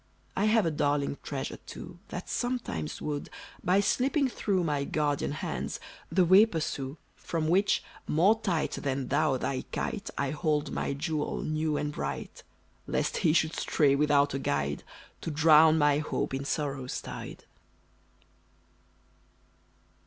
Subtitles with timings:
[0.35, 3.29] "I have a darling treasure, too, That sometimes would,
[3.63, 5.79] by slipping through My guardian hands,
[6.11, 11.43] the way pursue, From which, more tight than thou thy kite, I hold my jewel,
[11.43, 12.41] new and bright,
[12.87, 14.83] Lest he should stray without a guide,
[15.21, 17.43] To drown my hopes in sorrow's tide!"